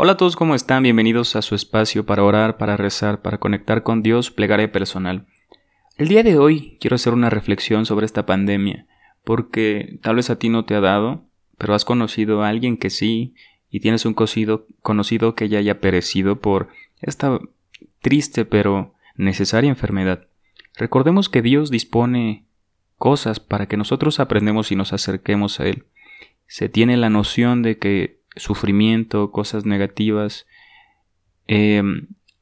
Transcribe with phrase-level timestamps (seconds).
[0.00, 0.84] Hola a todos, ¿cómo están?
[0.84, 5.26] Bienvenidos a su espacio para orar, para rezar, para conectar con Dios, plegaria personal.
[5.96, 8.86] El día de hoy quiero hacer una reflexión sobre esta pandemia,
[9.24, 11.24] porque tal vez a ti no te ha dado,
[11.58, 13.34] pero has conocido a alguien que sí,
[13.72, 16.68] y tienes un conocido, que ya haya perecido por
[17.00, 17.40] esta
[18.00, 20.28] triste pero necesaria enfermedad.
[20.76, 22.44] Recordemos que Dios dispone
[22.98, 25.86] cosas para que nosotros aprendemos y nos acerquemos a Él.
[26.46, 30.46] Se tiene la noción de que sufrimiento, cosas negativas,
[31.46, 31.82] eh,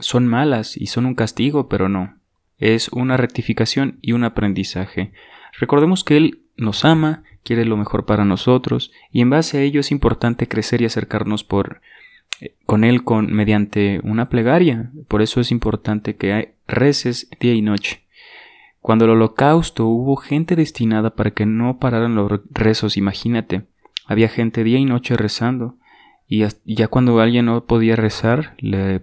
[0.00, 2.18] son malas y son un castigo, pero no.
[2.58, 5.12] Es una rectificación y un aprendizaje.
[5.58, 9.80] Recordemos que Él nos ama, quiere lo mejor para nosotros, y en base a ello
[9.80, 11.80] es importante crecer y acercarnos por
[12.40, 14.90] eh, con Él con, mediante una plegaria.
[15.08, 18.04] Por eso es importante que reces día y noche.
[18.80, 23.64] Cuando el holocausto hubo gente destinada para que no pararan los rezos, imagínate.
[24.08, 25.76] Había gente día y noche rezando,
[26.26, 29.02] y ya cuando alguien no podía rezar, le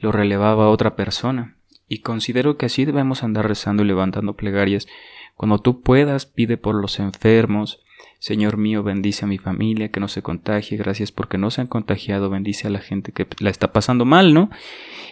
[0.00, 1.56] lo relevaba a otra persona.
[1.88, 4.86] Y considero que así debemos andar rezando y levantando plegarias.
[5.34, 7.80] Cuando tú puedas, pide por los enfermos.
[8.18, 10.76] Señor mío, bendice a mi familia, que no se contagie.
[10.76, 12.30] Gracias porque no se han contagiado.
[12.30, 14.50] Bendice a la gente que la está pasando mal, ¿no?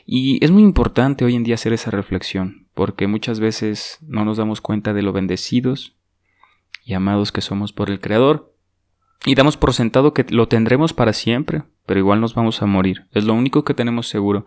[0.07, 4.37] Y es muy importante hoy en día hacer esa reflexión, porque muchas veces no nos
[4.37, 5.97] damos cuenta de lo bendecidos
[6.85, 8.55] y amados que somos por el Creador
[9.25, 13.07] y damos por sentado que lo tendremos para siempre, pero igual nos vamos a morir.
[13.13, 14.47] Es lo único que tenemos seguro.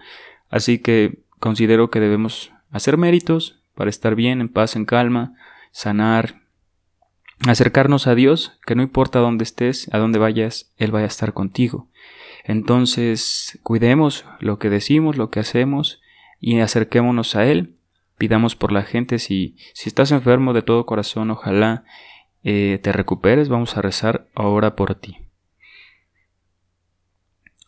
[0.50, 5.36] Así que considero que debemos hacer méritos para estar bien, en paz, en calma,
[5.72, 6.42] sanar,
[7.48, 11.34] acercarnos a Dios, que no importa dónde estés, a dónde vayas, Él va a estar
[11.34, 11.88] contigo.
[12.44, 16.02] Entonces, cuidemos lo que decimos, lo que hacemos,
[16.40, 17.76] y acerquémonos a Él.
[18.18, 21.84] Pidamos por la gente si, si estás enfermo de todo corazón, ojalá
[22.44, 25.18] eh, te recuperes, vamos a rezar ahora por ti.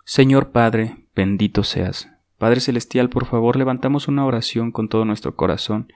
[0.06, 2.10] Señor Padre, bendito seas.
[2.38, 5.94] Padre Celestial, por favor, levantamos una oración con todo nuestro corazón.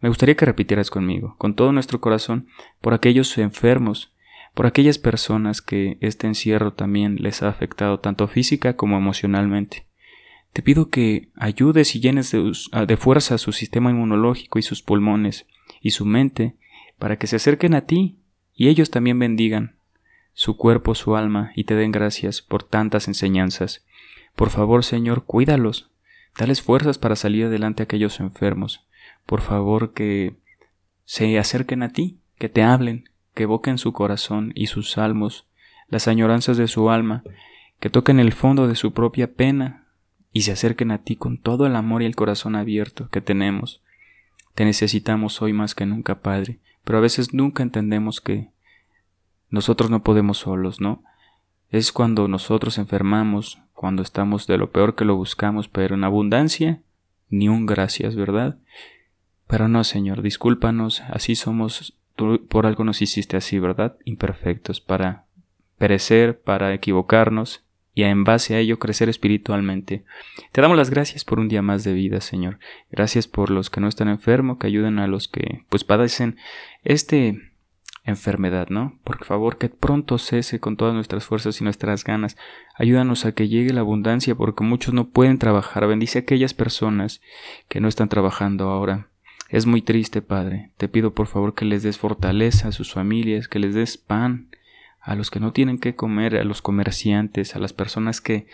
[0.00, 2.46] Me gustaría que repitieras conmigo, con todo nuestro corazón,
[2.80, 4.14] por aquellos enfermos,
[4.54, 9.86] por aquellas personas que este encierro también les ha afectado tanto física como emocionalmente.
[10.52, 12.50] Te pido que ayudes y llenes de,
[12.86, 15.46] de fuerza su sistema inmunológico y sus pulmones
[15.80, 16.56] y su mente
[16.98, 18.19] para que se acerquen a ti
[18.60, 19.76] y ellos también bendigan
[20.34, 23.86] su cuerpo, su alma, y te den gracias por tantas enseñanzas.
[24.36, 25.90] Por favor, Señor, cuídalos,
[26.38, 28.86] dales fuerzas para salir adelante a aquellos enfermos.
[29.24, 30.36] Por favor, que
[31.06, 35.46] se acerquen a ti, que te hablen, que evoquen su corazón y sus salmos,
[35.88, 37.22] las añoranzas de su alma,
[37.78, 39.86] que toquen el fondo de su propia pena
[40.34, 43.80] y se acerquen a ti con todo el amor y el corazón abierto que tenemos.
[44.54, 48.50] Te necesitamos hoy más que nunca, Padre pero a veces nunca entendemos que
[49.50, 51.02] nosotros no podemos solos, ¿no?
[51.70, 56.82] Es cuando nosotros enfermamos, cuando estamos de lo peor que lo buscamos, pero en abundancia,
[57.28, 58.58] ni un gracias, ¿verdad?
[59.46, 63.96] Pero no, Señor, discúlpanos, así somos, tú por algo nos hiciste así, ¿verdad?
[64.04, 65.24] Imperfectos, para
[65.78, 67.64] perecer, para equivocarnos,
[67.94, 70.04] y en base a ello crecer espiritualmente.
[70.52, 72.58] Te damos las gracias por un día más de vida, Señor.
[72.90, 76.36] Gracias por los que no están enfermos, que ayuden a los que pues padecen
[76.84, 77.50] este
[78.04, 78.98] enfermedad, ¿no?
[79.04, 82.36] Por favor, que pronto cese con todas nuestras fuerzas y nuestras ganas.
[82.76, 85.86] Ayúdanos a que llegue la abundancia porque muchos no pueden trabajar.
[85.86, 87.20] Bendice a aquellas personas
[87.68, 89.08] que no están trabajando ahora.
[89.48, 90.70] Es muy triste, Padre.
[90.76, 94.48] Te pido por favor que les des fortaleza a sus familias, que les des pan,
[95.00, 98.46] a los que no tienen que comer, a los comerciantes, a las personas que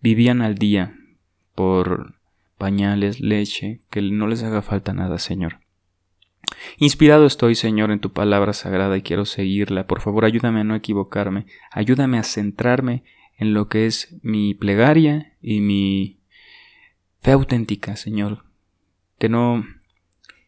[0.00, 0.96] vivían al día
[1.54, 2.16] por
[2.58, 5.60] pañales, leche, que no les haga falta nada, Señor.
[6.78, 9.86] Inspirado estoy, Señor, en tu palabra sagrada y quiero seguirla.
[9.86, 13.04] Por favor, ayúdame a no equivocarme, ayúdame a centrarme
[13.36, 16.20] en lo que es mi plegaria y mi
[17.20, 18.44] fe auténtica, Señor.
[19.18, 19.64] Que no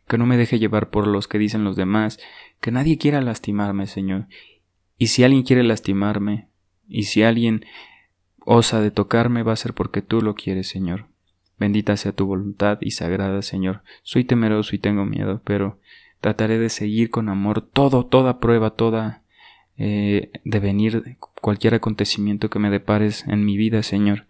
[0.08, 2.20] que no me deje llevar por los que dicen los demás,
[2.60, 4.26] que nadie quiera lastimarme, Señor,
[4.98, 6.48] y si alguien quiere lastimarme,
[6.88, 7.64] y si alguien
[8.38, 11.06] osa de tocarme, va a ser porque tú lo quieres, Señor.
[11.58, 13.82] Bendita sea tu voluntad y sagrada, Señor.
[14.02, 15.80] Soy temeroso y tengo miedo, pero
[16.20, 19.22] trataré de seguir con amor todo, toda prueba, toda
[19.78, 24.26] eh, devenir, cualquier acontecimiento que me depares en mi vida, Señor.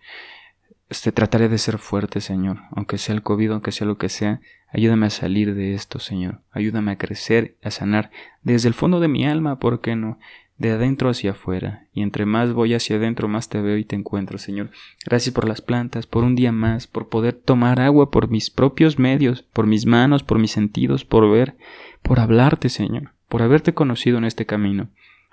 [0.88, 4.40] Este, trataré de ser fuerte, Señor, aunque sea el COVID, aunque sea lo que sea.
[4.72, 6.42] Ayúdame a salir de esto, Señor.
[6.52, 8.10] Ayúdame a crecer, a sanar
[8.42, 10.18] desde el fondo de mi alma, ¿por qué no?
[10.58, 13.94] De adentro hacia afuera, y entre más voy hacia adentro, más te veo y te
[13.94, 14.70] encuentro, Señor.
[15.04, 18.98] Gracias por las plantas, por un día más, por poder tomar agua por mis propios
[18.98, 21.56] medios, por mis manos, por mis sentidos, por ver,
[22.02, 24.88] por hablarte, Señor, por haberte conocido en este camino.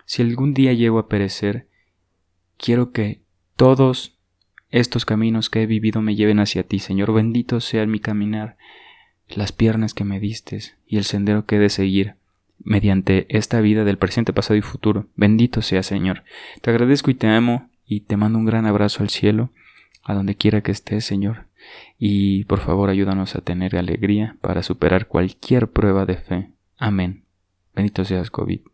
[0.05, 1.67] Si algún día llego a perecer,
[2.57, 3.21] quiero que
[3.55, 4.17] todos
[4.71, 7.13] estos caminos que he vivido me lleven hacia ti, Señor.
[7.13, 8.57] Bendito sea mi caminar,
[9.29, 12.15] las piernas que me distes y el sendero que he de seguir
[12.63, 15.07] mediante esta vida del presente, pasado y futuro.
[15.15, 16.23] Bendito sea, Señor.
[16.61, 19.51] Te agradezco y te amo y te mando un gran abrazo al cielo,
[20.03, 21.47] a donde quiera que estés, Señor.
[21.97, 26.49] Y por favor ayúdanos a tener alegría para superar cualquier prueba de fe.
[26.77, 27.23] Amén.
[27.73, 28.72] Bendito seas, COVID.